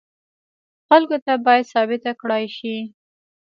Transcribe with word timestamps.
خلکو 0.87 1.17
ته 1.25 1.33
باید 1.45 1.69
ثابته 1.73 2.11
کړای 2.21 2.45
شي. 2.57 2.75